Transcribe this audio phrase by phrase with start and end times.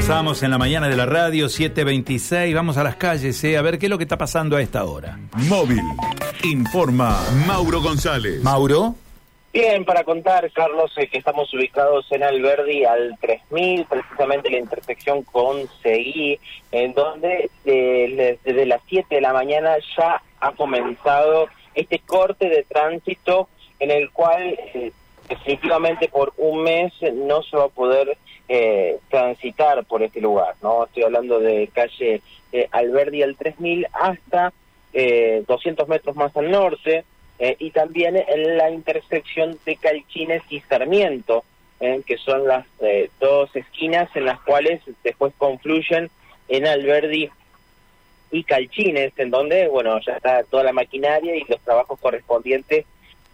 [0.00, 2.54] Avanzamos en la mañana de la radio 726.
[2.54, 4.86] Vamos a las calles, eh, a ver qué es lo que está pasando a esta
[4.86, 5.18] hora.
[5.46, 5.82] Móvil.
[6.42, 8.42] Informa Mauro González.
[8.42, 8.94] Mauro.
[9.52, 15.22] Bien, para contar, Carlos, eh, que estamos ubicados en Alberdi al 3000, precisamente la intersección
[15.22, 16.40] con CI,
[16.72, 22.62] en donde eh, desde las 7 de la mañana ya ha comenzado este corte de
[22.62, 24.92] tránsito en el cual eh,
[25.28, 28.16] definitivamente por un mes no se va a poder
[28.52, 30.84] eh, transitar por este lugar, ¿no?
[30.84, 34.52] Estoy hablando de calle eh, Alberdi al 3000 hasta
[34.92, 37.04] eh, 200 metros más al norte,
[37.38, 41.44] eh, y también en la intersección de Calchines y Sarmiento,
[41.78, 46.10] eh, que son las eh, dos esquinas en las cuales después confluyen
[46.48, 47.30] en Alberdi
[48.32, 52.84] y Calchines, en donde, bueno, ya está toda la maquinaria y los trabajos correspondientes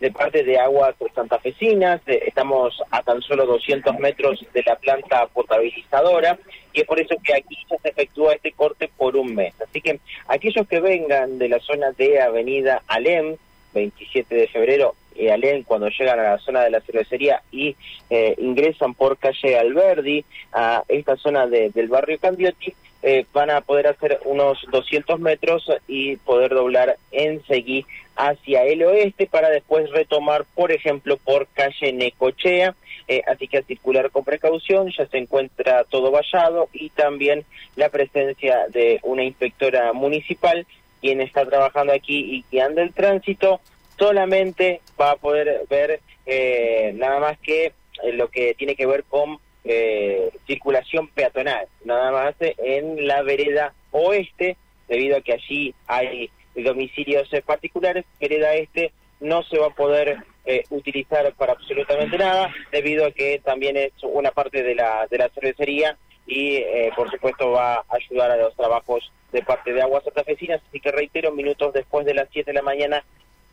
[0.06, 5.26] de parte de aguas santafesinas, eh, estamos a tan solo 200 metros de la planta
[5.26, 6.38] potabilizadora
[6.72, 9.52] y es por eso que aquí ya se efectúa este corte por un mes.
[9.60, 13.34] Así que aquellos que vengan de la zona de Avenida Alem,
[13.74, 17.74] 27 de febrero, y Alem, cuando llegan a la zona de la cervecería y
[18.08, 22.72] eh, ingresan por calle Alberdi a esta zona de, del barrio Candiotti,
[23.06, 28.82] eh, van a poder hacer unos 200 metros y poder doblar en Seguí hacia el
[28.82, 32.74] oeste para después retomar, por ejemplo, por calle Necochea.
[33.06, 37.44] Eh, así que a circular con precaución, ya se encuentra todo vallado y también
[37.76, 40.66] la presencia de una inspectora municipal,
[41.00, 43.60] quien está trabajando aquí y guiando el tránsito,
[43.96, 47.72] solamente va a poder ver eh, nada más que eh,
[48.14, 52.34] lo que tiene que ver con eh, circulación peatonal, nada más
[52.78, 54.56] en la vereda oeste,
[54.88, 60.64] debido a que allí hay domicilios particulares, vereda este no se va a poder eh,
[60.70, 65.28] utilizar para absolutamente nada, debido a que también es una parte de la, de la
[65.30, 70.04] cervecería y eh, por supuesto va a ayudar a los trabajos de parte de Aguas
[70.04, 73.04] Santafesinas, así que reitero, minutos después de las 7 de la mañana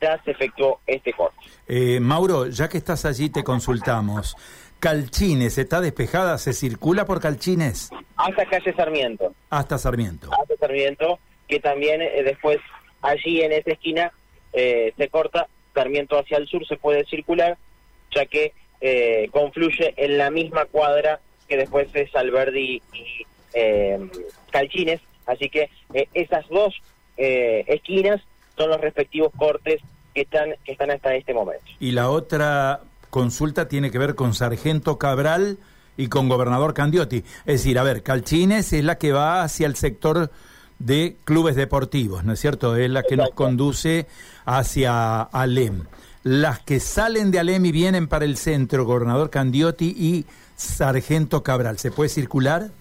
[0.01, 1.37] ya se efectuó este corte.
[1.67, 4.35] Eh, Mauro, ya que estás allí te consultamos.
[4.83, 6.37] Calchines, ¿está despejada?
[6.37, 7.89] ¿Se circula por Calchines?
[8.17, 9.33] Hasta calle Sarmiento.
[9.49, 10.29] Hasta Sarmiento.
[10.33, 12.59] Hasta Sarmiento, que también eh, después
[13.01, 14.11] allí en esa esquina
[14.51, 17.57] eh, se corta, Sarmiento hacia el sur se puede circular,
[18.13, 18.51] ya que
[18.81, 24.05] eh, confluye en la misma cuadra que después es Alberdi y eh,
[24.51, 26.75] Calchines, así que eh, esas dos
[27.15, 28.19] esquinas
[28.57, 29.79] son los respectivos cortes
[30.13, 31.63] que están, que están hasta este momento.
[31.79, 32.81] Y la otra
[33.13, 35.59] consulta tiene que ver con Sargento Cabral
[35.97, 37.17] y con Gobernador Candiotti.
[37.45, 40.31] Es decir, a ver, Calchines es la que va hacia el sector
[40.79, 42.75] de clubes deportivos, ¿no es cierto?
[42.75, 44.07] Es la que nos conduce
[44.45, 45.83] hacia Alem.
[46.23, 50.25] Las que salen de Alem y vienen para el centro, Gobernador Candiotti y
[50.55, 52.71] Sargento Cabral, ¿se puede circular?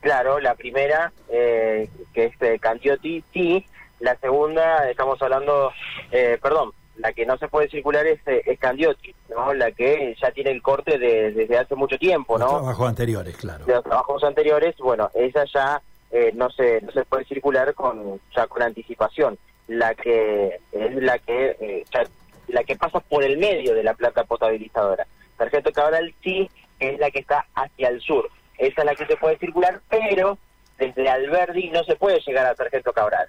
[0.00, 3.66] Claro, la primera, eh, que es eh, Candiotti, sí.
[3.98, 5.72] La segunda, estamos hablando,
[6.12, 9.54] eh, perdón, la que no se puede circular es, eh, es Candiotti, ¿no?
[9.54, 12.58] La que ya tiene el corte de- desde hace mucho tiempo, Los ¿no?
[12.58, 13.64] trabajos anteriores, claro.
[13.64, 18.20] De los trabajos anteriores, bueno, esa ya eh, no se no se puede circular con
[18.36, 19.38] ya con anticipación.
[19.68, 22.04] La que es la que eh, ya-
[22.48, 25.06] la que pasa por el medio de la planta potabilizadora.
[25.38, 28.28] Sargento Cabral sí es la que está hacia el sur.
[28.58, 30.36] Esa es la que se puede circular, pero
[30.78, 33.28] desde Alberdi no se puede llegar a Sargento Cabral.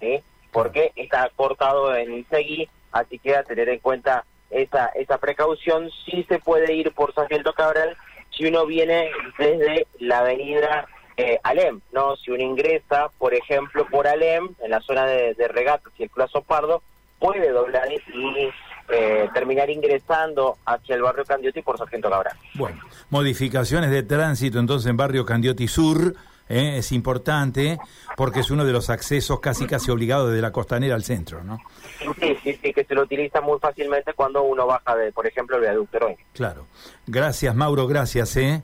[0.00, 0.20] ¿sí?
[0.50, 2.68] Porque está cortado en Seguí,
[2.98, 5.90] así que a tener en cuenta esa esa precaución.
[6.04, 7.96] Sí se puede ir por Sargento Cabral
[8.36, 10.86] si uno viene desde la avenida
[11.16, 12.16] eh, Alem, ¿no?
[12.16, 16.42] Si uno ingresa, por ejemplo, por Alem, en la zona de, de y el Plazo
[16.42, 16.82] Pardo,
[17.18, 18.50] puede doblar y
[18.88, 22.36] eh, terminar ingresando hacia el barrio Candiotti por Sargento Cabral.
[22.54, 22.80] Bueno,
[23.10, 26.14] modificaciones de tránsito entonces en barrio Candiotti Sur,
[26.48, 26.78] ¿eh?
[26.78, 27.78] es importante
[28.16, 31.58] porque es uno de los accesos casi casi obligados de la costanera al centro, ¿no?
[32.20, 35.56] Sí, sí, sí, que se lo utiliza muy fácilmente cuando uno baja de, por ejemplo,
[35.56, 35.98] el viaducto.
[36.32, 36.66] Claro.
[37.06, 38.62] Gracias, Mauro, gracias, ¿eh?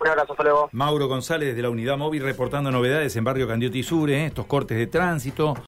[0.00, 0.68] Un abrazo, hasta luego.
[0.72, 4.26] Mauro González de la Unidad Móvil reportando novedades en barrio Candiotti Sur, ¿eh?
[4.26, 5.54] estos cortes de tránsito.